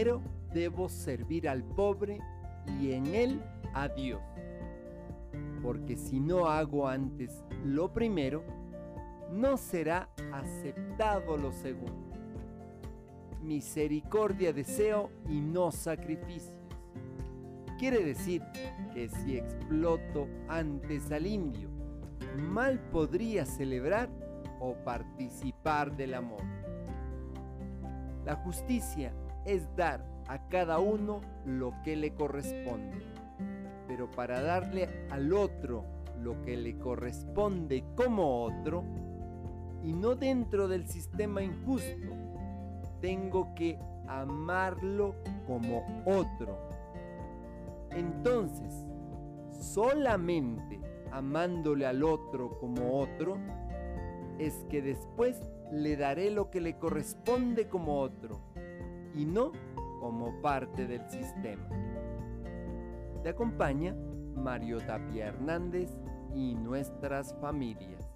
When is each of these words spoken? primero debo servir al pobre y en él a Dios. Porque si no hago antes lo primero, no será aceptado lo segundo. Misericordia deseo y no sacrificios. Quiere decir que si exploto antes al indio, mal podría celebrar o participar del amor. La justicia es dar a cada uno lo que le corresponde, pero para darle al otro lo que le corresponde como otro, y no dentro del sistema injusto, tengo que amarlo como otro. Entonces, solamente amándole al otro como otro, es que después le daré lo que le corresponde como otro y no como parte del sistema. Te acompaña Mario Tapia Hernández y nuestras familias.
primero 0.00 0.22
debo 0.54 0.88
servir 0.88 1.46
al 1.46 1.62
pobre 1.62 2.20
y 2.80 2.92
en 2.92 3.06
él 3.14 3.42
a 3.74 3.86
Dios. 3.88 4.22
Porque 5.62 5.98
si 5.98 6.20
no 6.20 6.46
hago 6.46 6.88
antes 6.88 7.44
lo 7.66 7.92
primero, 7.92 8.42
no 9.30 9.58
será 9.58 10.08
aceptado 10.32 11.36
lo 11.36 11.52
segundo. 11.52 12.16
Misericordia 13.42 14.54
deseo 14.54 15.10
y 15.28 15.38
no 15.42 15.70
sacrificios. 15.70 16.56
Quiere 17.78 18.02
decir 18.02 18.42
que 18.94 19.10
si 19.10 19.36
exploto 19.36 20.28
antes 20.48 21.12
al 21.12 21.26
indio, 21.26 21.68
mal 22.38 22.80
podría 22.90 23.44
celebrar 23.44 24.08
o 24.60 24.72
participar 24.82 25.94
del 25.94 26.14
amor. 26.14 26.42
La 28.24 28.36
justicia 28.36 29.12
es 29.44 29.74
dar 29.76 30.04
a 30.28 30.38
cada 30.48 30.78
uno 30.78 31.20
lo 31.44 31.74
que 31.82 31.96
le 31.96 32.14
corresponde, 32.14 33.02
pero 33.88 34.10
para 34.10 34.40
darle 34.40 34.88
al 35.10 35.32
otro 35.32 35.84
lo 36.22 36.40
que 36.42 36.56
le 36.56 36.78
corresponde 36.78 37.84
como 37.96 38.44
otro, 38.44 38.84
y 39.82 39.92
no 39.92 40.14
dentro 40.14 40.68
del 40.68 40.86
sistema 40.86 41.42
injusto, 41.42 42.14
tengo 43.00 43.54
que 43.54 43.78
amarlo 44.06 45.14
como 45.46 45.84
otro. 46.04 46.58
Entonces, 47.90 48.84
solamente 49.58 50.78
amándole 51.10 51.86
al 51.86 52.04
otro 52.04 52.58
como 52.60 53.00
otro, 53.00 53.38
es 54.38 54.64
que 54.68 54.82
después 54.82 55.40
le 55.72 55.96
daré 55.96 56.30
lo 56.30 56.50
que 56.50 56.60
le 56.60 56.78
corresponde 56.78 57.68
como 57.68 58.00
otro 58.00 58.40
y 59.14 59.24
no 59.24 59.52
como 60.00 60.40
parte 60.40 60.86
del 60.86 61.08
sistema. 61.08 61.68
Te 63.22 63.28
acompaña 63.28 63.94
Mario 64.34 64.78
Tapia 64.78 65.26
Hernández 65.26 65.90
y 66.34 66.54
nuestras 66.54 67.34
familias. 67.40 68.08